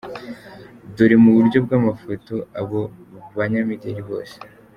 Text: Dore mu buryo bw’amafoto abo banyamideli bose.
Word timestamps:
Dore 0.95 1.15
mu 1.23 1.31
buryo 1.37 1.57
bw’amafoto 1.65 2.33
abo 2.59 2.81
banyamideli 3.37 4.01
bose. 4.09 4.35